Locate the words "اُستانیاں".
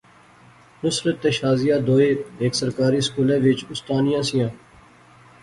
3.73-4.23